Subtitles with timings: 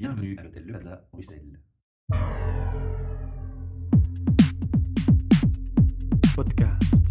[0.00, 1.60] Bienvenue à l'hôtel Le Plaza, Bruxelles.
[6.36, 7.04] Podcast.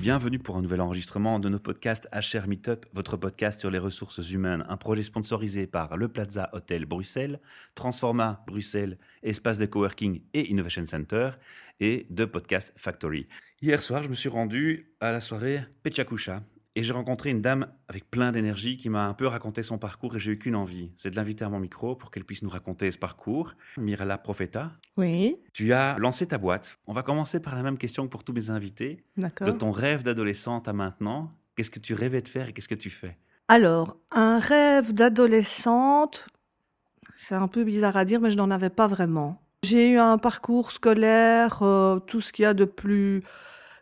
[0.00, 4.30] Bienvenue pour un nouvel enregistrement de nos podcasts HR Meetup, votre podcast sur les ressources
[4.30, 7.38] humaines, un projet sponsorisé par Le Plaza Hotel Bruxelles,
[7.74, 11.32] Transforma Bruxelles, espace de coworking et Innovation Center,
[11.80, 13.28] et de Podcast Factory.
[13.60, 16.42] Hier soir, je me suis rendu à la soirée Pechakusha,
[16.74, 20.16] et j'ai rencontré une dame avec plein d'énergie qui m'a un peu raconté son parcours
[20.16, 22.48] et j'ai eu qu'une envie, c'est de l'inviter à mon micro pour qu'elle puisse nous
[22.48, 23.54] raconter ce parcours.
[23.76, 26.78] Mirella Profeta, Oui, tu as lancé ta boîte.
[26.86, 29.04] On va commencer par la même question que pour tous mes invités.
[29.16, 29.58] De d'accord.
[29.58, 32.90] ton rêve d'adolescente à maintenant, qu'est-ce que tu rêvais de faire et qu'est-ce que tu
[32.90, 33.18] fais?
[33.48, 36.26] Alors, un rêve d'adolescente,
[37.14, 39.42] c'est un peu bizarre à dire, mais je n'en avais pas vraiment.
[39.64, 43.22] J'ai eu un parcours scolaire, euh, tout ce qu'il y a de plus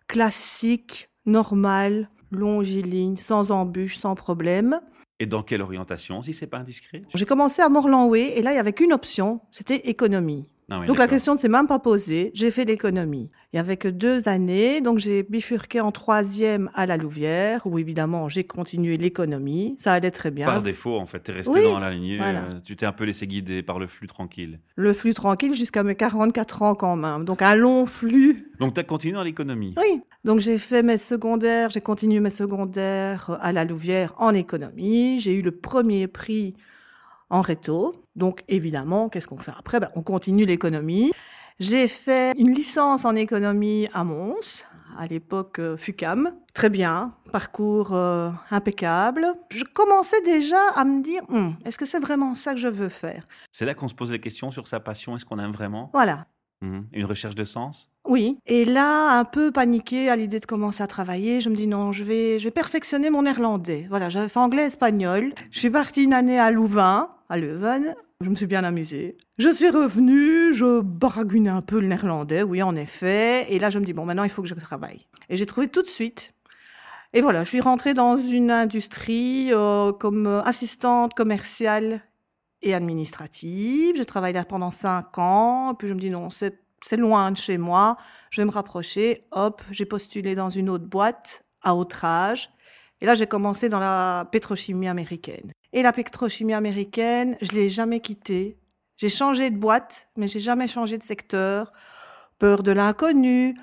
[0.08, 4.80] classique, normal, longiligne, sans embûches, sans problème.
[5.18, 7.02] Et dans quelle orientation, si c'est pas indiscret?
[7.14, 10.48] J'ai commencé à Morlanway et là, il y avait qu'une option, c'était économie.
[10.70, 12.30] Ah oui, Donc la question ne s'est même pas posée.
[12.32, 13.30] J'ai fait l'économie.
[13.52, 17.78] Il y avait que deux années, donc j'ai bifurqué en troisième à la Louvière, où
[17.78, 19.74] évidemment j'ai continué l'économie.
[19.78, 20.46] Ça allait très bien.
[20.46, 22.40] Par défaut, en fait, tu es resté Oui, dans la lignée, voilà.
[22.40, 24.60] euh, tu t'es un peu laissé guider par le flux tranquille.
[24.76, 27.24] Le flux tranquille jusqu'à mes 44 ans quand même.
[27.24, 28.46] Donc un long flux.
[28.60, 29.74] Donc tu as continué dans l'économie.
[29.76, 30.00] Oui.
[30.24, 35.18] Donc j'ai fait mes secondaires, j'ai continué mes secondaires à la Louvière en économie.
[35.20, 36.54] J'ai eu le premier prix
[37.30, 37.94] en réto.
[38.16, 39.80] Donc évidemment, qu'est-ce qu'on fait après?
[39.80, 41.12] Ben, On continue l'économie.
[41.58, 44.64] J'ai fait une licence en économie à Mons,
[44.98, 46.32] à l'époque euh, FUCAM.
[46.54, 49.26] Très bien, parcours euh, impeccable.
[49.50, 52.88] Je commençais déjà à me dire, Hum, est-ce que c'est vraiment ça que je veux
[52.88, 53.26] faire?
[53.50, 55.90] C'est là qu'on se pose des questions sur sa passion, est-ce qu'on aime vraiment?
[55.92, 56.26] Voilà.
[56.62, 56.86] Mhm.
[56.92, 57.90] Une recherche de sens?
[58.10, 58.40] Oui.
[58.46, 61.92] Et là, un peu paniquée à l'idée de commencer à travailler, je me dis non,
[61.92, 63.86] je vais, je vais perfectionner mon néerlandais.
[63.88, 65.32] Voilà, j'avais fait anglais, espagnol.
[65.52, 67.94] Je suis partie une année à Louvain, à Leuven.
[68.20, 69.16] Je me suis bien amusée.
[69.38, 73.46] Je suis revenue, je baragouine un peu le néerlandais, oui, en effet.
[73.48, 75.06] Et là, je me dis bon, maintenant, il faut que je travaille.
[75.28, 76.34] Et j'ai trouvé tout de suite.
[77.12, 82.00] Et voilà, je suis rentrée dans une industrie euh, comme assistante commerciale
[82.60, 83.94] et administrative.
[83.96, 85.76] J'ai travaillé là pendant cinq ans.
[85.78, 87.96] Puis je me dis non, c'est c'est loin de chez moi.
[88.30, 89.26] Je vais me rapprocher.
[89.32, 92.50] Hop, j'ai postulé dans une autre boîte à outrage.
[93.00, 95.52] Et là, j'ai commencé dans la pétrochimie américaine.
[95.72, 98.58] Et la pétrochimie américaine, je l'ai jamais quittée.
[98.96, 101.72] J'ai changé de boîte, mais j'ai jamais changé de secteur.
[102.38, 103.54] Peur de l'inconnu,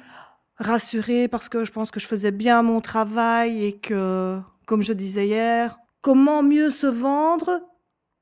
[0.58, 4.94] rassurée parce que je pense que je faisais bien mon travail et que, comme je
[4.94, 7.62] disais hier, comment mieux se vendre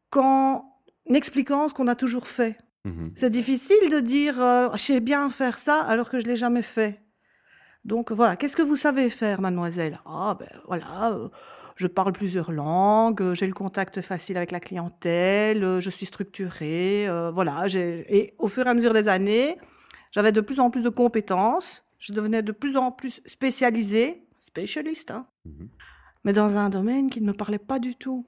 [0.09, 0.66] qu'en
[1.07, 2.57] expliquant ce qu'on a toujours fait?
[2.85, 3.12] Mhm.
[3.16, 6.62] C'est difficile de dire euh, je sais bien faire ça alors que je l'ai jamais
[6.62, 7.01] fait.
[7.84, 10.00] Donc voilà, qu'est-ce que vous savez faire, mademoiselle?
[10.06, 11.29] Ah ben voilà, euh,
[11.75, 16.06] je parle plusieurs langues, euh, j'ai le contact facile avec la clientèle, euh, je suis
[16.07, 17.68] structurée, voilà.
[17.75, 19.57] Et au fur et à mesure des années,
[20.12, 25.12] j'avais de plus en plus de compétences, je devenais de plus en plus spécialisée, spécialiste,
[25.12, 25.69] hein, Mhm.
[26.23, 28.25] mais dans un domaine qui ne me parlait pas du tout.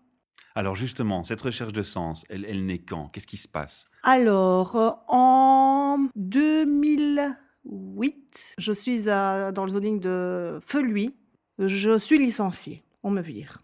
[0.58, 3.10] Alors justement, cette recherche de sens, elle, elle naît quand?
[3.10, 3.86] Qu'est-ce qui se passe?
[4.02, 11.16] Alors, euh, en 2008, je suis dans le zoning de Feluy.
[11.60, 12.84] Je suis licenciée.
[13.04, 13.62] On me vire.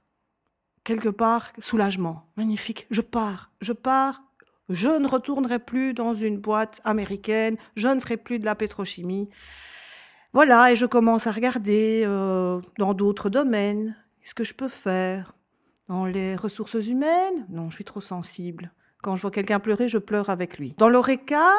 [0.83, 2.29] Quelque part, soulagement.
[2.37, 2.85] Magnifique.
[2.91, 3.49] Je pars.
[3.59, 4.21] Je pars.
[4.69, 7.57] Je ne retournerai plus dans une boîte américaine.
[7.75, 9.29] Je ne ferai plus de la pétrochimie.
[10.31, 13.95] Voilà, et je commence à regarder euh, dans d'autres domaines.
[14.21, 15.33] Qu'est-ce que je peux faire?
[15.87, 17.45] Dans les ressources humaines?
[17.49, 18.71] Non, je suis trop sensible.
[19.01, 20.73] Quand je vois quelqu'un pleurer, je pleure avec lui.
[20.77, 21.51] Dans l'ORECA,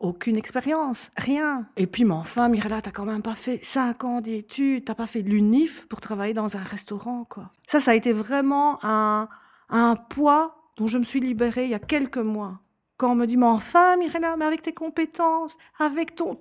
[0.00, 1.68] aucune expérience, rien.
[1.76, 5.06] Et puis, mais enfin, Mirella, t'as quand même pas fait cinq ans d'études, t'as pas
[5.06, 7.52] fait l'UNIF pour travailler dans un restaurant, quoi.
[7.66, 9.28] Ça, ça a été vraiment un,
[9.68, 12.60] un poids dont je me suis libérée il y a quelques mois.
[12.96, 16.40] Quand on me dit, mais enfin, Mirella, mais avec tes compétences, avec ton,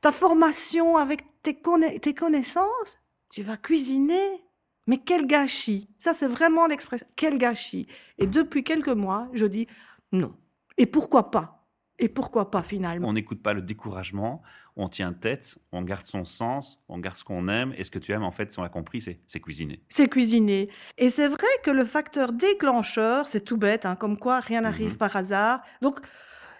[0.00, 1.60] ta formation, avec tes,
[2.00, 2.98] tes connaissances,
[3.30, 4.42] tu vas cuisiner.
[4.86, 7.06] Mais quel gâchis Ça, c'est vraiment l'expression.
[7.16, 7.86] Quel gâchis
[8.18, 9.66] Et depuis quelques mois, je dis
[10.12, 10.34] non.
[10.78, 11.52] Et pourquoi pas?
[11.98, 13.08] Et pourquoi pas finalement?
[13.08, 14.42] On n'écoute pas le découragement,
[14.76, 17.72] on tient tête, on garde son sens, on garde ce qu'on aime.
[17.78, 19.82] Et ce que tu aimes, en fait, si on l'a compris, c'est cuisiner.
[19.88, 20.68] C'est cuisiner.
[20.98, 24.90] Et c'est vrai que le facteur déclencheur, c'est tout bête, hein, comme quoi rien n'arrive
[24.92, 24.96] Mhm.
[24.98, 25.62] par hasard.
[25.80, 25.98] Donc,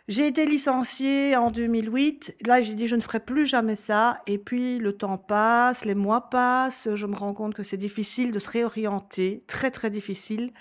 [0.08, 2.36] j'ai été licenciée en 2008.
[2.46, 4.20] Là, j'ai dit, je ne ferai plus jamais ça.
[4.26, 6.88] Et puis, le temps passe, les mois passent.
[6.94, 9.44] Je me rends compte que c'est difficile de se réorienter.
[9.48, 10.52] Très, très difficile.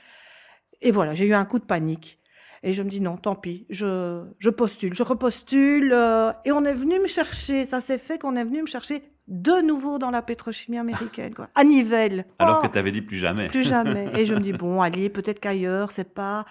[0.82, 2.20] Et voilà, j'ai eu un coup de panique.
[2.64, 5.92] Et je me dis non, tant pis, je, je postule, je repostule.
[5.94, 9.04] euh, et on est venu me chercher, ça s'est fait qu'on est venu me chercher
[9.28, 11.48] de nouveau dans la pétrochimie américaine, quoi.
[11.54, 12.26] À Nivelles.
[12.40, 13.48] Alors Oh, que tu avais dit plus jamais.
[13.48, 14.10] plus jamais.
[14.18, 16.46] Et je me dis, bon, allez, peut-être qu'ailleurs, c'est pas.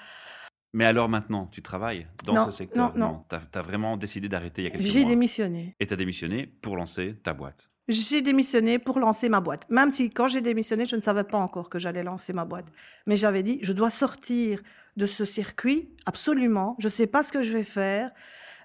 [0.75, 2.93] Mais alors maintenant, tu travailles dans Non, ce secteur?
[2.99, 3.25] non, non.
[3.31, 5.09] Tu as, vraiment décidé d'arrêter il y a quelques J'ai mois.
[5.11, 5.77] démissionné.
[5.81, 7.71] Et tu as démissionné pour lancer ta boîte.
[7.87, 9.67] J'ai démissionné pour lancer ma boîte.
[9.71, 12.67] Même si quand j'ai démissionné, je ne savais pas encore que j'allais lancer ma boîte.
[13.07, 14.63] Mais j'avais dit, je dois sortir
[14.97, 16.77] de ce circuit, absolument.
[16.81, 18.11] Je ne sais pas ce que je vais faire,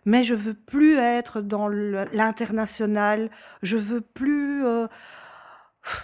[0.06, 3.29] mais je veux plus être dans l'international.
[3.61, 4.65] Je veux plus...
[4.65, 4.88] euh,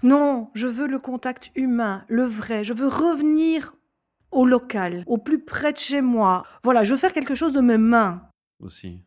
[0.04, 2.64] Non, je veux le contact humain, le vrai.
[2.64, 3.74] Je veux revenir
[4.32, 6.46] au local, au plus près de chez moi.
[6.64, 8.30] Voilà, je veux faire quelque chose de mes mains.
[8.60, 9.04] Aussi.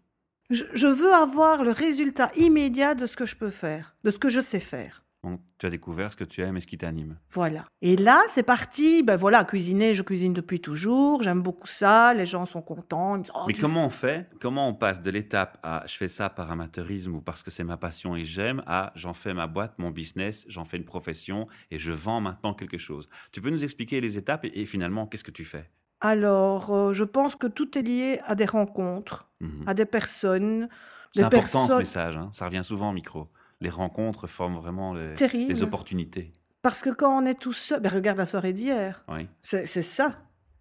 [0.50, 4.18] Je, je veux avoir le résultat immédiat de ce que je peux faire, de ce
[4.18, 5.04] que je sais faire.
[5.24, 7.18] Donc, tu as découvert ce que tu aimes et ce qui t'anime.
[7.30, 7.64] Voilà.
[7.82, 9.02] Et là, c'est parti.
[9.02, 11.22] Ben voilà, cuisiner, je cuisine depuis toujours.
[11.22, 12.14] J'aime beaucoup ça.
[12.14, 13.16] Les gens sont contents.
[13.16, 14.30] Ils me disent, Oh, Mais comment on fait?
[14.40, 17.64] Comment on passe de l'étape à je fais ça par amateurisme ou parce que c'est
[17.64, 21.48] ma passion et j'aime à j'en fais ma boîte, mon business, j'en fais une profession
[21.72, 23.08] et je vends maintenant quelque chose.
[23.32, 25.68] Tu peux nous expliquer les étapes et, et finalement qu'est-ce que tu fais?
[26.00, 29.64] Alors, euh, je pense que tout est lié à des rencontres, Mhm.
[29.66, 30.68] à des personnes.
[31.12, 32.28] C'est important ce message, hein.
[32.32, 33.28] ça revient souvent au micro.
[33.60, 36.32] Les rencontres forment vraiment les, opportunités.
[36.62, 39.04] Parce que quand on est tout seul, ben regarde la soirée d'hier.
[39.08, 39.28] Oui.
[39.42, 40.16] C'est ça.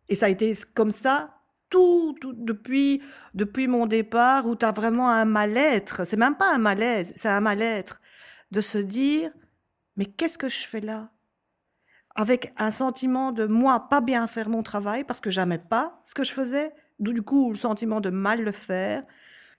[0.10, 1.38] Et ça a été comme ça
[1.70, 3.02] tout, tout depuis,
[3.34, 6.06] depuis mon départ où tu as vraiment un mal-être.
[6.06, 8.02] C'est même pas un malaise, c'est un mal-être.
[8.52, 9.32] De se dire,
[9.98, 11.10] mais qu'est-ce que je fais là?
[12.16, 16.16] Avec un sentiment de moi pas bien faire mon travail parce que j'aimais pas ce
[16.16, 16.74] que je faisais.
[17.00, 19.04] D'où du coup le sentiment de mal le faire.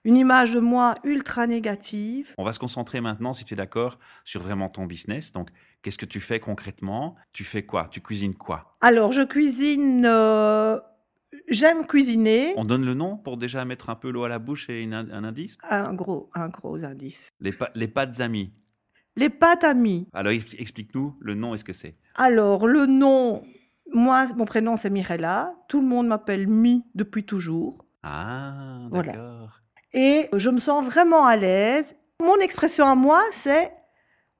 [0.04, 2.34] Une image de moi ultra négative.
[2.38, 5.32] On va se concentrer maintenant, si tu es d'accord, sur vraiment ton business.
[5.32, 5.50] Donc,
[5.82, 7.16] qu'est-ce que tu fais concrètement?
[7.32, 7.88] Tu fais quoi?
[7.90, 8.72] Tu cuisines quoi?
[8.80, 10.78] Alors je cuisine, euh,
[11.48, 12.54] j'aime cuisiner.
[12.56, 14.94] On donne le nom pour déjà mettre un peu l'eau à la bouche et une
[14.94, 15.56] un indice?
[15.68, 17.30] Un gros, un gros indice.
[17.40, 18.52] les, pa- les pâtes amies.
[19.16, 20.06] Les pâtes amies.
[20.12, 21.96] Alors, ex- explique-nous le nom et ce que c'est?
[22.14, 23.42] Alors, le nom,
[23.92, 25.54] moi, mon prénom c'est Mirella.
[25.68, 27.84] Tout le monde m'appelle Mi depuis toujours.
[28.04, 29.48] Ah, Voilà.
[29.92, 31.96] Et je me sens vraiment à l'aise.
[32.22, 33.72] Mon expression à moi, c'est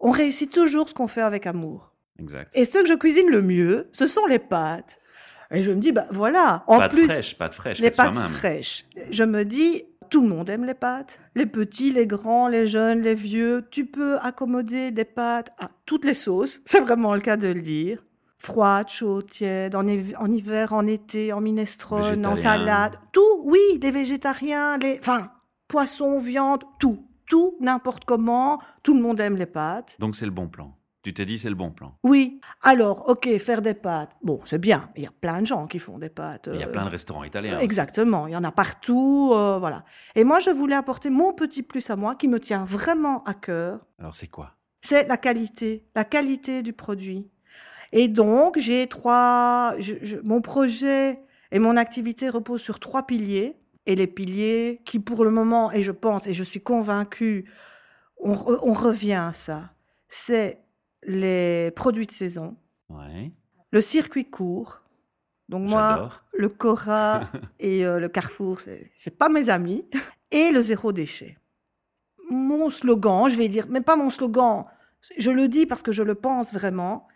[0.01, 1.93] on réussit toujours ce qu'on fait avec amour.
[2.19, 2.51] Exact.
[2.55, 4.99] Et ce que je cuisine le mieux, ce sont les pâtes.
[5.51, 6.65] Et je me dis, bah voilà.
[6.67, 8.85] En pâtes plus, fraîches, pâtes fraîches, les pâtes fraîches.
[9.11, 11.21] Je me dis, tout le monde aime les pâtes.
[11.35, 13.67] Les petits, les grands, les jeunes, les vieux.
[13.71, 16.61] Tu peux accommoder des pâtes à toutes les sauces.
[16.67, 18.05] C'est vraiment le cas de le dire.
[18.39, 22.97] Froide, chaude, tiède, en, en hiver, en été, en minestrone, en salade.
[23.11, 25.29] Tout, oui, les végétariens, les, enfin,
[25.69, 27.05] poisson, viande, tout.
[27.29, 28.59] Tout, n'importe comment.
[28.83, 29.97] Tout le monde aime les pâtes.
[30.01, 30.75] Donc, c'est le bon plan.
[31.03, 31.95] Tu t'es dit, c'est le bon plan.
[32.03, 32.41] Oui.
[32.63, 34.11] Alors, ok, faire des pâtes.
[34.23, 34.91] Bon, c'est bien.
[34.97, 36.49] Il y a plein de gens qui font des pâtes.
[36.53, 37.61] Il y a euh, plein de restaurants italiens.
[37.61, 39.85] Exactement, il y en a partout, euh, voilà.
[40.17, 43.35] Et moi, je voulais apporter mon petit plus à moi, qui me tient vraiment à
[43.35, 44.55] cœur, Alors, c'est quoi?
[44.81, 47.31] C'est la qualité, la qualité du produit.
[47.93, 51.21] Et donc, j'ai trois, je- je- mon projet
[51.53, 53.57] et mon activité reposent sur trois piliers.
[53.89, 57.51] Et les piliers qui, pour le moment, et je pense, et je suis convaincue,
[58.21, 59.71] on, re- on revient à ça,
[60.09, 60.61] c'est
[61.05, 62.57] les produits de saison,
[62.91, 63.33] Ouais,
[63.71, 64.83] le circuit court.
[65.49, 67.23] Donc moi, le Cora
[67.59, 68.61] et euh, le Carrefour,
[68.95, 69.85] c'est pas mes amis.
[70.31, 71.39] Et le zéro déchet.
[72.31, 74.67] Mon slogan, je vais dire, mais pas mon slogan,
[75.17, 77.09] je le dis parce que je le pense vraiment.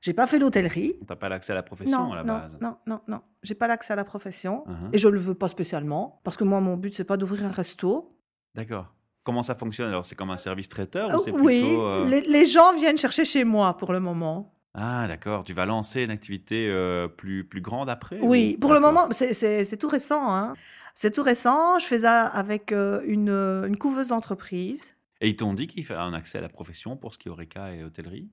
[0.00, 0.94] J'ai pas fait l'hôtellerie.
[1.06, 2.56] T'as pas l'accès à la profession Non, à la non, base.
[2.60, 3.20] non, non, non.
[3.42, 4.90] J'ai pas l'accès à la profession Mhm.
[4.92, 7.50] et je le veux pas spécialement parce que moi, mon but, c'est pas d'ouvrir un
[7.50, 8.16] resto.
[8.54, 8.86] D'accord.
[9.24, 9.88] Comment ça fonctionne?
[9.88, 12.74] Alors C'est comme un service traiteur ou Euh, c'est oui, plutôt euh, les, les gens
[12.76, 14.54] viennent chercher chez moi pour le moment.
[14.74, 15.42] Ah, d'accord.
[15.44, 19.08] Tu vas lancer une activité euh, plus plus grande après Oui, ou- pour le moment,
[19.10, 20.30] c'est- tout récent.
[20.32, 20.54] Hein.
[20.94, 21.78] C'est tout récent.
[21.80, 24.94] Je fais ça avec euh, une, une couveuse d'entreprise.
[25.20, 27.30] Et ils t'ont dit qu'il fallait un accès à la profession pour ce qui est
[27.32, 28.28] Horeca et hôtellerie?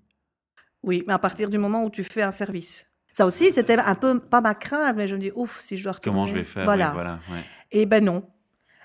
[0.86, 2.86] Oui, mais à partir du moment où tu fais un service.
[3.12, 5.84] Ça aussi, c'était un peu, pas ma crainte, mais je me dis, ouf, si je
[5.84, 6.16] dois retourner.
[6.16, 6.62] Comment je vais faire?
[6.62, 6.90] Oui, Voilà.
[6.94, 7.44] voilà ouais.
[7.72, 8.24] Et ben non.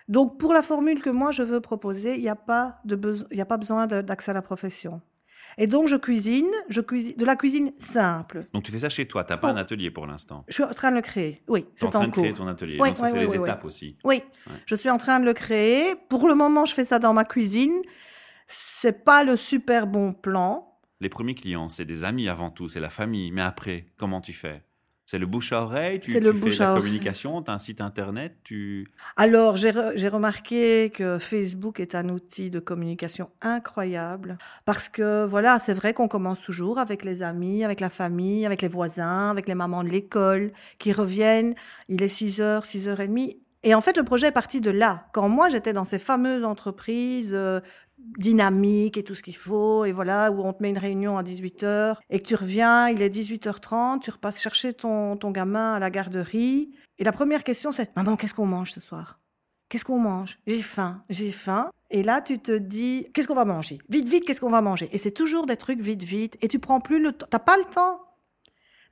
[0.09, 3.27] Donc, pour la formule que moi, je veux proposer, il n'y a, pas de beso-
[3.31, 5.01] il y a pas besoin d'accès à la profession.
[5.59, 8.45] Et donc, je cuisine, je cuisine de la cuisine simple.
[8.55, 9.25] Donc tu fais ça chez toi.
[9.25, 9.51] T'as pas Oh.
[9.51, 10.45] un atelier pour l'instant?
[10.49, 11.43] Je suis en train de le créer.
[11.49, 12.23] Oui, T'es en c'est train en de cours.
[12.23, 12.79] créer ton atelier.
[12.81, 13.97] Oui, Donc ça, oui, c'est les étapes aussi.
[14.05, 14.23] Oui,
[14.67, 15.97] je suis en train de le créer.
[16.09, 17.75] Pour le moment, je fais ça dans ma cuisine.
[18.47, 20.70] C'est pas le super bon plan.
[21.01, 23.31] Les premiers clients, c'est des amis avant tout, c'est la famille.
[23.33, 24.63] Mais après, comment tu fais?
[25.07, 25.99] C'est le bouche à oreille?
[25.99, 27.43] Tu, C'est tu le fais la communication?
[27.43, 28.37] Tu as un site internet?
[28.45, 28.87] Tu...
[29.17, 35.25] Alors, j'ai re- j'ai remarqué que Facebook est un outil de communication incroyable parce que,
[35.25, 39.31] voilà, c'est vrai qu'on commence toujours avec les amis, avec la famille, avec les voisins,
[39.31, 41.55] avec les mamans de l'école qui reviennent.
[41.89, 43.41] Il est 6 heures, 6 heures et demie.
[43.63, 45.07] Et en fait, le projet est parti de là.
[45.13, 47.61] Quand moi, j'étais dans ces fameuses entreprises, euh,
[48.19, 51.23] dynamique et tout ce qu'il faut, et voilà, où on te met une réunion à
[51.23, 55.79] 18h, et que tu reviens, il est 18h30, tu repasses chercher ton, ton gamin à
[55.79, 59.21] la garderie, et la première question c'est, maman, qu'est-ce qu'on mange ce soir?
[59.71, 60.41] Qu'est-ce qu'on mange?
[60.49, 61.71] J'ai faim, j'ai faim.
[61.91, 63.79] Et là, tu te dis, qu'est-ce qu'on va manger?
[63.89, 64.89] Vite, vite, qu'est-ce qu'on va manger?
[64.93, 66.37] Et c'est toujours des trucs vite, vite.
[66.41, 67.27] Et tu prends plus le temps.
[67.31, 68.01] T'as pas le temps.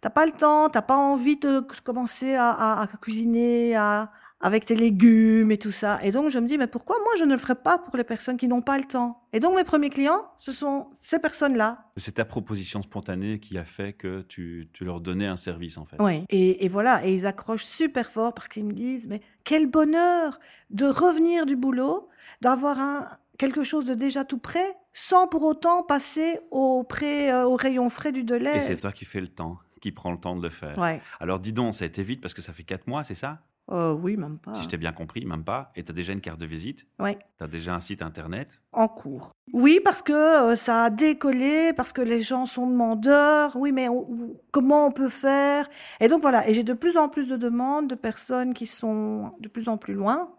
[0.00, 0.68] T'as pas le temps.
[0.68, 5.72] T'as pas envie de commencer à, à, à cuisiner, à, avec tes légumes et tout
[5.72, 5.98] ça.
[6.02, 8.04] Et donc, je me dis, mais pourquoi moi, je ne le ferais pas pour les
[8.04, 9.22] personnes qui n'ont pas le temps?
[9.32, 11.90] Et donc, mes premiers clients, ce sont ces personnes-là.
[11.96, 15.84] C'est ta proposition spontanée qui a fait que tu, tu leur donnais un service, en
[15.84, 15.96] fait.
[15.98, 19.66] Oui, et, et voilà, et ils accrochent super fort parce qu'ils me disent, mais quel
[19.66, 20.38] bonheur
[20.70, 22.08] de revenir du boulot,
[22.40, 27.44] d'avoir un, quelque chose de déjà tout prêt, sans pour autant passer au, pré, euh,
[27.44, 28.58] au rayon frais du délai.
[28.58, 30.78] Et c'est toi qui fais le temps, qui prends le temps de le faire.
[30.78, 31.00] Ouais.
[31.20, 33.40] Alors dis donc, ça a été vite parce que ça fait quatre mois, c'est ça?
[33.70, 34.54] Euh, oui, même pas.
[34.54, 35.70] Si je t'ai bien compris, même pas.
[35.76, 36.86] Et tu as déjà une carte de visite?
[36.98, 37.18] Ouais.
[37.36, 38.62] Tu as déjà un site internet?
[38.72, 39.32] En cours.
[39.52, 43.56] Oui, parce que euh, ça a décollé, parce que les gens sont demandeurs.
[43.56, 45.68] Oui, mais on- comment on peut faire?
[46.00, 49.32] Et donc voilà, et j'ai de plus en plus de demandes de personnes qui sont
[49.40, 50.30] de plus en plus loin.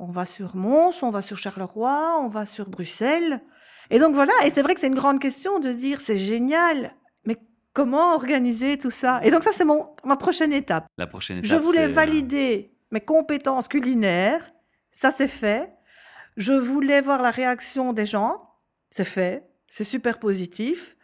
[0.00, 3.40] On va sur Mons, on va sur Charleroi, on va sur Bruxelles.
[3.90, 6.92] Et donc voilà, et c'est vrai que c'est une grande question de dire c'est génial,
[7.72, 9.20] comment organiser tout ça?
[9.22, 10.86] Et donc ça c'est mon ma prochaine étape.
[10.98, 14.52] La prochaine étape, Je voulais euh, valider mes compétences culinaires.
[14.92, 15.72] Ça, c'est fait.
[16.36, 18.50] Je voulais voir la réaction des gens.
[18.90, 19.48] C'est fait.
[19.70, 20.96] C'est super positif.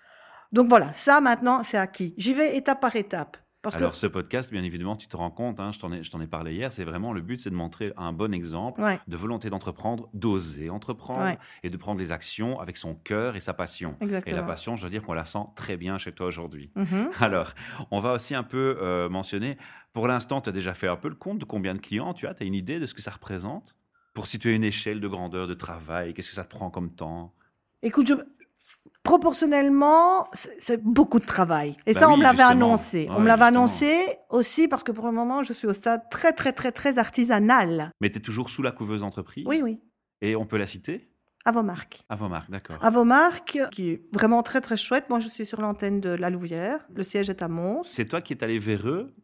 [0.52, 2.14] Donc voilà, ça maintenant, c'est acquis.
[2.16, 3.36] J'y vais étape par étape.
[3.60, 6.54] Parce Alors, ce podcast, bien évidemment, tu te rends compte, hein, je t'en ai, parlé
[6.54, 8.80] hier, c'est vraiment le but, c'est de montrer un bon exemple.
[8.80, 11.38] Ouais, de volonté d'entreprendre, d'oser entreprendre Ouais.
[11.64, 13.96] et de prendre les actions avec son cœur et sa passion.
[14.00, 14.36] Et exactement.
[14.36, 16.70] la passion, je dois dire qu'on la sent très bien chez toi aujourd'hui.
[16.76, 17.10] Mhm.
[17.20, 17.52] Alors,
[17.90, 19.56] on va aussi un peu euh, mentionner,
[19.92, 22.28] pour l'instant, tu as déjà fait un peu le compte de combien de clients tu
[22.28, 22.34] as?
[22.34, 23.76] Tu as une idée de ce que ça représente?
[24.14, 27.34] Pour situer une échelle de grandeur de travail, qu'est-ce que ça te prend comme temps?
[27.82, 28.14] Écoute, je...
[29.02, 31.76] proportionnellement, c'est beaucoup de travail.
[31.86, 33.06] Et Bah ça, on me l'avait annoncé.
[33.08, 33.96] Ouais, on me l'avait annoncé
[34.30, 37.90] aussi parce que pour le moment, je suis au stade très, très, très, très artisanal.
[38.00, 39.80] Mais tu es toujours sous la couveuse entreprise Oui, oui.
[40.20, 41.10] Et on peut la citer?
[41.44, 42.02] À vos marques.
[42.08, 42.76] À vos marques, d'accord.
[42.84, 45.08] À vos marques, qui est vraiment très très chouette.
[45.08, 46.86] Moi, je suis sur l'antenne de La Louvière.
[46.94, 47.84] Le siège est à Mons.
[47.90, 49.14] C'est toi qui es allé vers eux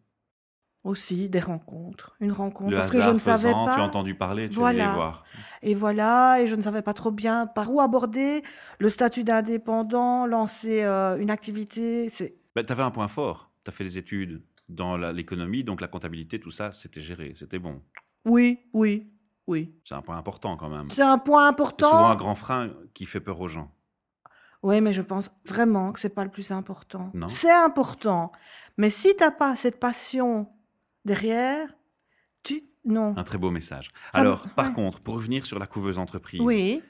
[0.85, 3.73] Aussi des rencontres, une rencontre Le parce que je ne savais pas.
[3.75, 4.87] tu as entendu parler, tu Voilà.
[4.89, 5.25] les voir.
[5.63, 8.43] Et voilà, et je ne savais pas trop bien par où aborder
[8.79, 12.11] le statut d'indépendant, lancer euh, une activité.
[12.11, 13.51] C'est tu avais un point fort.
[13.65, 17.59] Tu as fait des études dans l'économie, donc la comptabilité, tout ça, c'était géré, c'était
[17.59, 17.81] bon.
[18.27, 19.11] oui, oui,
[19.47, 19.75] oui.
[19.85, 20.89] C'est un point important quand même.
[20.91, 22.15] C'est un point C'est souvent un important.
[22.17, 23.71] grand frein qui fait peur aux gens.
[24.63, 27.11] Oui, mais je pense vraiment que c'est pas le plus important.
[27.15, 27.29] Non.
[27.29, 28.33] C'est important,
[28.79, 30.49] mais si t'as pas cette passion
[31.05, 31.69] derrière,
[32.43, 33.15] tu non.
[33.17, 33.91] Un très beau message.
[34.13, 34.73] Ça me- Alors, par ouais.
[34.75, 36.83] contre, pour revenir sur la couveuse entreprise, Oui.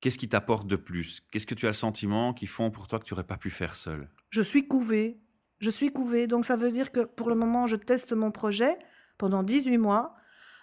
[0.00, 1.20] qu'est-ce qui t'apporte de plus?
[1.30, 3.50] Qu'est-ce que tu as le sentiment qui font pour toi que tu n'aurais pas pu
[3.50, 5.18] faire seul Je suis couvée.
[5.58, 6.26] Je suis couvée.
[6.26, 8.76] Donc ça veut dire que pour le moment, je teste mon projet
[9.18, 10.14] pendant 18 mois.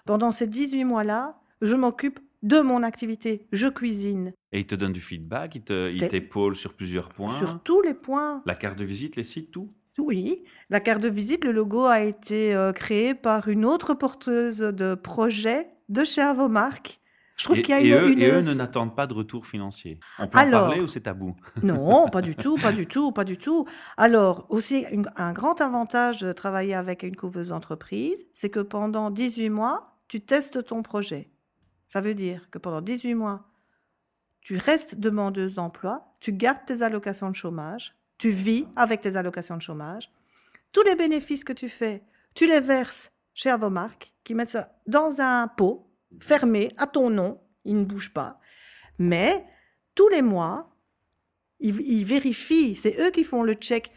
[0.06, 3.48] Pendant ces 18 mois-là, je m'occupe de mon activité.
[3.52, 7.10] Je cuisine Et il te donne du feedback, il te- il T'es- t'épaule sur plusieurs
[7.10, 7.38] points.
[7.38, 8.42] sur tous les points.
[8.48, 9.68] La carte de visite, les sites, tout?
[10.00, 14.58] Oui, la carte de visite, le logo a été euh, créé par une autre porteuse
[14.60, 17.00] de projet de chez Avomark.
[17.36, 17.94] Je trouve qu'il y a et une...
[17.94, 20.00] eux, une- et eux ne n'attendent pas de retour financier.
[20.20, 21.36] On peut en Alors- parler ou c'est tabou?
[21.64, 23.66] Non, pas du tout, pas du tout, pas du tout.
[23.96, 29.10] Alors, aussi, une- un grand avantage de travailler avec une couveuse d'entreprise, c'est que pendant
[29.10, 31.30] 18 mois, tu testes ton projet.
[31.88, 33.46] Ça veut dire que pendant 18 mois,
[34.42, 39.58] tu restes demandeuse d'emploi, tu gardes tes allocations de chômage, tu vis avec tes allocations
[39.58, 40.12] de chômage.
[40.72, 42.04] Tous les bénéfices que tu fais,
[42.36, 47.42] tu les verses chez Avomark, qui mettent ça dans un pot fermé à ton nom,
[47.66, 48.40] il ne bouge pas.
[49.00, 49.44] Mais
[49.96, 50.76] tous les mois,
[51.60, 53.92] ils, ils vérifient, c'est eux qui font le check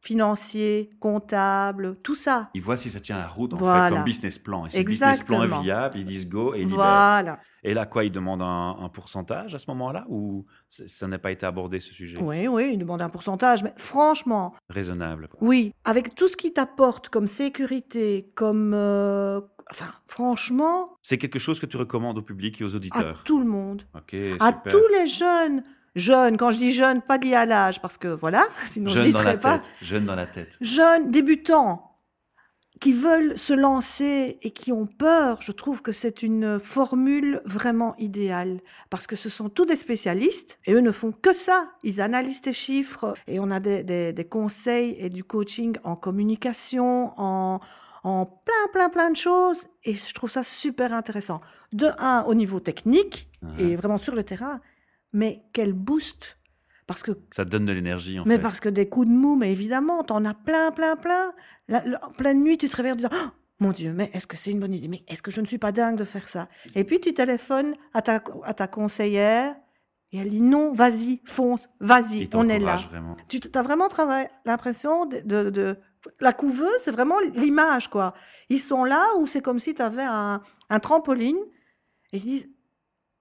[0.00, 2.50] financier, comptable, tout ça.
[2.54, 3.96] Ils voient si ça tient la route en fait, Voilà.
[3.96, 4.66] comme business plan.
[4.66, 7.38] Et si le business plan est viable, ils disent go et ils libèrent.
[7.62, 11.30] Et là, quoi, ils demandent un, un pourcentage à ce moment-là ou ça n'a pas
[11.30, 12.16] été abordé ce sujet?
[12.20, 15.28] Oui, oui, ils demandent un pourcentage, mais franchement, Raisonnable.
[15.28, 15.38] quoi.
[15.46, 18.72] oui, avec tout ce qui t'apporte comme sécurité, comme...
[18.74, 19.40] euh,
[19.70, 23.22] enfin, franchement, C'est quelque chose que tu recommandes au public et aux à auditeurs?
[23.24, 23.82] tout le monde.
[23.94, 25.62] Ok, À tous les jeunes.
[25.96, 29.08] Jeunes, quand je dis jeunes, pas liés à l'âge, parce que voilà, sinon je Jeune
[29.08, 29.58] ne la serais pas.
[29.58, 29.74] tête.
[29.82, 30.56] Jeune dans la tête.
[30.60, 31.89] jeunes débutants
[32.80, 37.94] qui veulent se lancer et qui ont peur, je trouve que c'est une formule vraiment
[37.98, 41.70] idéale parce que ce sont tous des spécialistes et eux ne font que ça.
[41.82, 45.94] Ils analysent tes chiffres et on a des, des- des conseils et du coaching en
[45.94, 47.60] communication, en,
[48.02, 51.40] en plein, plein, plein de choses et je trouve ça super intéressant.
[51.74, 54.60] De un, au niveau technique et vraiment sur le terrain,
[55.12, 56.38] mais quel boost
[56.90, 58.42] parce que Ça te donne de l'énergie, en mais fait.
[58.42, 61.32] parce que des coups de mou, mais évidemment, t'en as plein, plein, plein.
[61.68, 63.28] La- la- en pleine nuit, tu te réveilles en disant Oh,
[63.60, 64.88] Mon Dieu, mais est-ce que c'est une bonne idée?
[64.88, 66.48] Mais est-ce que je ne suis pas dingue de faire ça?
[66.74, 69.54] Et puis tu téléphones à ta, à ta conseillère
[70.12, 72.76] et elle dit Non, vas-y, fonce, vas-y, on est là.
[72.90, 73.16] vraiment.
[73.28, 73.88] Tu as vraiment
[74.44, 75.76] l'impression de, de- de-
[76.18, 78.14] La couveuse, c'est vraiment l'image, quoi.
[78.48, 81.38] Ils sont là où c'est comme si tu avais un, un trampoline
[82.12, 82.48] et ils disent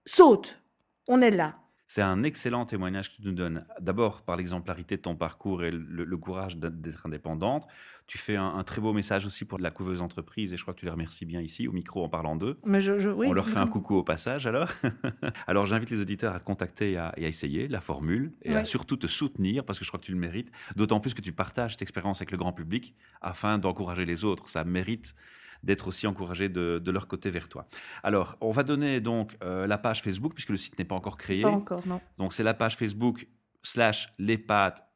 [0.07, 0.59] Saute,
[1.07, 1.58] on est là.
[1.91, 3.65] C'est un excellent témoignage que tu nous donnes.
[3.79, 7.65] D'abord, par l'exemplarité de ton parcours et le, le courage d'être indépendante.
[8.05, 10.75] Tu fais un, un très beau message aussi pour la couveuse entreprise et je crois
[10.75, 12.59] que tu les remercies bien ici, au micro, en parlant d'eux.
[12.63, 13.25] Mais je, je- oui.
[13.27, 14.69] On leur fait un coucou au passage alors.
[15.47, 18.53] alors j'invite les auditeurs à te contacter et à, et à essayer la formule et
[18.55, 20.51] à surtout te soutenir parce que je crois que tu le mérites.
[20.75, 24.47] D'autant plus que tu partages cette expérience avec le grand public afin d'encourager les autres.
[24.47, 25.15] Ça mérite
[25.63, 27.67] d'être aussi encouragé de, de leur côté vers toi.
[28.03, 31.17] Alors, on va donner donc euh, la page Facebook puisque le site n'est pas encore
[31.17, 31.41] créé.
[31.41, 32.01] Pas encore, non.
[32.17, 33.27] Donc, c'est la page Facebook
[33.63, 34.43] slash les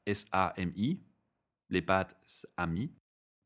[0.05, 1.01] S-A-M-I.
[1.69, 2.15] Les pâtes
[2.57, 2.91] amis.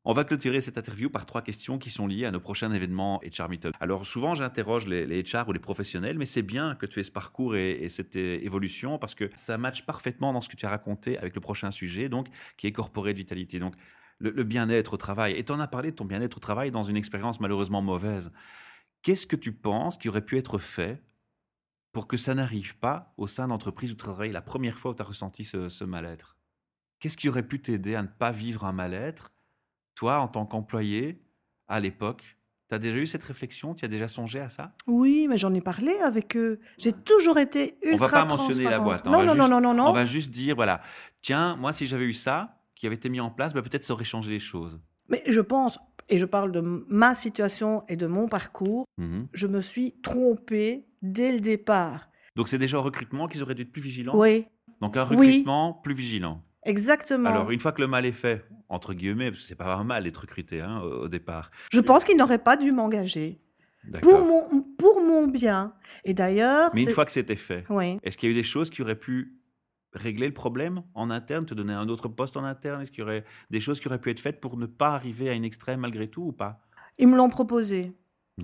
[0.10, 3.20] On va clôturer cette interview par trois questions qui sont liées à nos prochains événements
[3.26, 3.74] HR Meetup.
[3.82, 7.04] Alors, souvent, j'interroge les, les HR ou les professionnels, mais c'est bien que tu aies
[7.04, 10.56] ce parcours et, et cette euh, évolution parce que ça matche parfaitement dans ce que
[10.56, 13.60] tu as raconté avec le prochain sujet, donc, qui est corporate vitalité.
[13.60, 13.76] Donc,
[14.20, 15.34] le, le bien-être au travail.
[15.34, 18.32] Et tu en as parlé de ton bien-être au travail dans une expérience malheureusement mauvaise.
[19.04, 21.02] Qu'est-ce que tu penses qui aurait pu être fait
[21.94, 24.96] pour que ça n'arrive pas au sein d'entreprise où tu travailles la première fois où
[24.96, 26.38] tu as ressenti ce, ce mal-être?
[27.00, 29.32] Qu'est-ce qui aurait pu t'aider à ne pas vivre un mal-être,
[29.96, 31.22] toi, en tant qu'employé,
[31.68, 32.38] à l'époque
[32.70, 33.76] Tu as déjà eu cette réflexion?
[33.76, 34.74] Tu as déjà songé à ça?
[34.88, 36.60] Oui, mais j'en ai parlé avec eux.
[36.80, 39.06] J'ai toujours été ultra On va pas mentionner la boîte.
[39.08, 40.82] hein, Non, on va non, juste- non, non, non, On va juste dire, voilà,
[41.22, 43.94] tiens, moi, si j'avais eu ça, qui avait été mis en place, bah, peut-être ça
[43.94, 44.80] aurait changé les choses.
[45.10, 45.80] Mais je pense,
[46.10, 49.28] et je parle de ma situation et de mon parcours, Mhm.
[49.34, 52.10] je me suis trompée dès le départ.
[52.36, 54.46] Donc, c'est déjà au recrutement qu'ils auraient dû être plus vigilants Oui,
[54.80, 55.16] Donc, un Oui.
[55.18, 56.44] recrutement plus vigilant.
[56.64, 57.30] exactement.
[57.30, 59.84] Alors, une fois que le mal est fait, entre guillemets, parce que c'est pas un
[59.84, 61.50] mal d'être recruté hein, au, départ.
[61.72, 63.40] je pense qu'ils n'auraient pas dû m'engager.
[64.02, 65.74] Pour mon, pour mon bien.
[66.04, 66.70] Et d'ailleurs...
[66.76, 67.98] Mais une fois que c'était fait, Oui.
[68.04, 69.34] est-ce qu'il y a eu des choses qui auraient pu
[69.98, 72.82] régler le problème en interne, te donner un autre poste en interne?
[72.82, 75.30] Est-ce qu'il y aurait des choses qui auraient pu être faites pour ne pas arriver
[75.30, 76.60] à une extrême malgré tout ou pas?
[77.00, 77.94] Ils me l'ont proposé.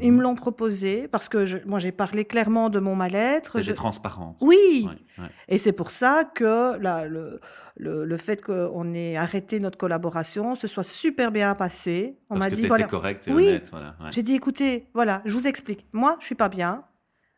[0.02, 0.18] Ils Mhm.
[0.18, 3.52] me l'ont proposé parce que je- moi j'ai parlé clairement de mon mal-être.
[3.60, 4.38] T'étais Je- transparente.
[4.42, 5.30] Oui, Ouais, ouais.
[5.48, 7.40] Et c'est pour ça que la- le,
[7.78, 12.18] le, le fait qu'on ait arrêté notre collaboration se soit super bien passé.
[12.32, 12.88] On m'a dit voilà.
[12.88, 13.48] correct et Oui.
[13.50, 13.68] honnête.
[13.70, 14.10] Voilà, ouais.
[14.12, 15.86] J'ai dit écoutez, voilà, je vous explique.
[15.94, 16.86] Moi, je suis pas bien.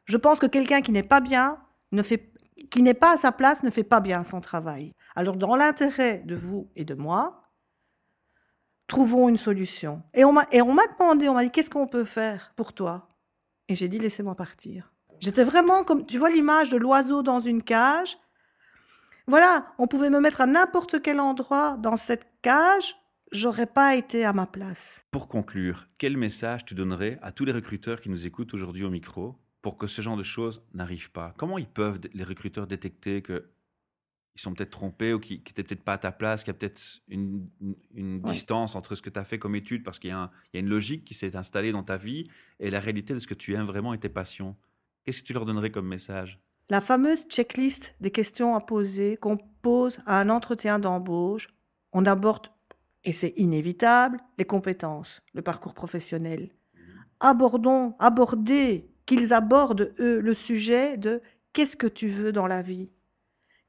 [0.06, 1.58] Je pense que quelqu'un qui n'est pas bien
[1.92, 2.32] ne fait
[2.70, 4.94] qui n'est pas à sa place ne fait pas bien son travail.
[5.16, 7.44] Alors dans l'intérêt de vous et de moi,
[8.88, 10.04] trouvons une solution.
[10.14, 13.18] Et on m'a demandé, on m'a dit qu'est-ce qu'on peut faire pour toi?
[13.68, 14.94] Et j'ai dit laissez-moi partir.
[15.20, 18.18] J'étais vraiment comme tu vois l'image de l'oiseau dans une cage.
[19.28, 22.96] Voilà, on pouvait me mettre à n'importe quel endroit dans cette cage,
[23.32, 25.04] j'aurais pas été à ma place.
[25.10, 28.92] Pour conclure, quel message tu donnerais à tous les recruteurs qui nous écoutent aujourd'hui au
[28.92, 29.36] micro?
[29.66, 33.50] Pour que ce genre de choses n'arrive pas Comment ils peuvent, les recruteurs, détecter que
[34.36, 36.60] ils sont peut-être trompés ou qui n'étaient peut-être pas à ta place, qu'il y a
[36.60, 38.32] peut-être une, une- une Ouais.
[38.34, 40.68] distance entre ce que tu as fait comme étude, parce qu'il y, y a une
[40.70, 42.28] logique qui s'est installée dans ta vie,
[42.60, 44.56] et la réalité de ce que tu aimes vraiment et tes passions.
[45.04, 46.40] Qu'est-ce que tu leur donnerais comme message?
[46.70, 51.48] La fameuse checklist des questions à poser qu'on pose à un entretien d'embauche,
[51.92, 52.50] on aborde,
[53.04, 56.52] et c'est inévitable, les compétences, le parcours professionnel.
[57.20, 61.22] Abordons, abordez, qu'ils abordent, eux, le sujet de
[61.54, 62.92] qu'est-ce que tu veux dans la vie?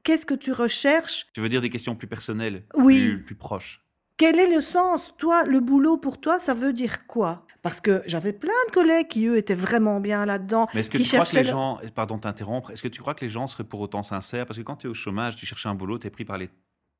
[0.03, 1.27] Qu'est-ce que tu recherches?
[1.33, 2.99] Tu veux dire des questions plus personnelles, Oui.
[3.07, 3.83] plus, plus proches
[4.17, 5.13] Quel est le sens?
[5.17, 7.45] Toi, le boulot pour toi, ça veut dire quoi?
[7.61, 10.67] Parce que j'avais plein de collègues qui, eux, étaient vraiment bien là-dedans.
[10.73, 13.01] Mais est-ce que qui tu crois que les le- gens, pardon t'interrompre, est-ce que tu
[13.01, 14.45] crois que les gens seraient pour autant sincères?
[14.45, 16.37] Parce que quand tu es au chômage, tu cherches un boulot, tu es pris par
[16.37, 16.49] les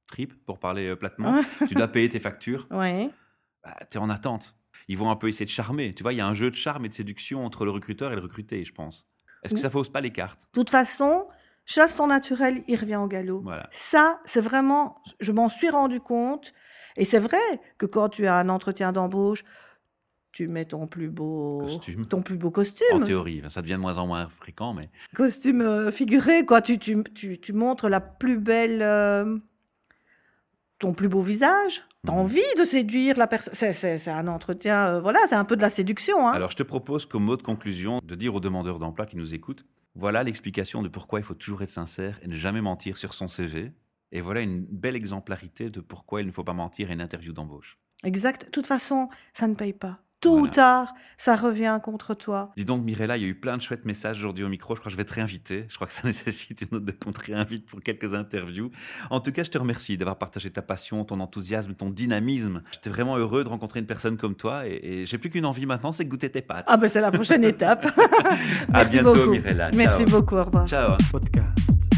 [0.08, 3.10] tripes, pour parler euh, platement, tu dois payer tes factures, Oui.
[3.90, 4.56] tu es en attente.
[4.88, 5.94] Ils vont un peu essayer de charmer.
[5.94, 8.12] Tu vois, il y a un jeu de charme et de séduction entre le recruteur
[8.12, 9.08] et le recruté, je pense.
[9.44, 10.42] Est-ce que ça fausse pas les cartes?
[10.42, 11.28] De toute façon,
[11.66, 13.42] chasse ton naturel, il revient au galop.
[13.42, 13.68] Voilà.
[13.72, 16.54] Ça, c'est vraiment, je m'en suis rendu compte.
[16.96, 17.38] Et c'est vrai
[17.78, 19.44] que quand tu as un entretien d'embauche,
[20.32, 22.08] tu mets ton plus beau Costume.
[22.08, 25.62] ton plus beau En costume, théorie, ça devient de moins en moins fréquent, mais costume
[25.62, 26.62] euh, figuré, quoi.
[26.62, 29.38] Tu, tu, tu, tu montres la plus belle, euh,
[30.80, 31.84] ton plus beau visage.
[32.08, 33.54] T'as envie de séduire la personne.
[33.54, 36.26] C'est un entretien, euh, voilà, c'est un peu de la séduction.
[36.26, 36.32] Hein.
[36.32, 39.36] Alors, je te propose comme mot de conclusion de dire aux demandeurs d'emploi qui nous
[39.36, 43.14] écoutent, voilà l'explication de pourquoi il faut toujours être sincère et ne jamais mentir sur
[43.14, 43.74] son CV.
[44.14, 47.34] Et voilà une belle exemplarité de pourquoi il ne faut pas mentir à une interview
[47.34, 47.78] d'embauche.
[48.06, 48.46] Exact.
[48.46, 50.00] De toute façon, ça ne paye pas.
[50.20, 52.52] Tôt ou tard, ça revient contre toi.
[52.58, 54.74] Dis donc, Mirella, il y a eu plein de chouettes messages aujourd'hui au micro.
[54.74, 55.66] Je crois que je vais te réinviter.
[55.70, 58.72] Je crois que ça nécessite une autre de qu'on te réinvite pour quelques interviews.
[59.12, 62.64] En tout cas, je te remercie d'avoir partagé ta passion, ton enthousiasme, ton dynamisme.
[62.72, 65.68] J'étais vraiment heureux de rencontrer une personne comme toi et, et j'ai plus qu'une envie
[65.68, 66.66] maintenant, c'est de goûter tes pâtes.
[66.68, 67.86] Ah ben c'est la prochaine étape.
[67.98, 68.34] à
[68.70, 69.30] Merci bientôt, beaucoup.
[69.32, 69.70] Mirella.
[69.76, 70.20] Merci Ciao.
[70.20, 70.68] beaucoup, au revoir.
[70.68, 70.98] Ciao.
[71.12, 71.97] Podcast.